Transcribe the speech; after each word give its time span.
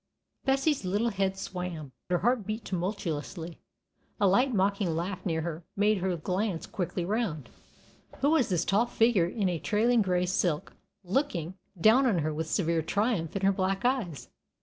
Bessie's 0.45 0.83
little 0.83 1.09
head 1.11 1.37
swam; 1.37 1.91
her 2.09 2.17
heart 2.17 2.43
beat 2.47 2.65
tumultuously. 2.65 3.59
A 4.19 4.25
light 4.25 4.51
mocking 4.51 4.95
laugh 4.95 5.23
near 5.27 5.41
her 5.41 5.63
made 5.75 5.99
her 5.99 6.17
glance 6.17 6.65
quickly 6.65 7.05
round. 7.05 7.49
Who 8.21 8.31
was 8.31 8.49
this 8.49 8.65
tall 8.65 8.87
figure 8.87 9.27
in 9.27 9.47
a 9.47 9.59
trailing 9.59 10.01
gray 10.01 10.25
silk, 10.25 10.73
looking 11.03 11.53
down 11.79 12.07
at 12.07 12.21
her 12.21 12.33
with 12.33 12.49
severe 12.49 12.81
triumph 12.81 13.35
in 13.35 13.43
her 13.45 13.51
black 13.53 13.85
eyes? 13.85 14.29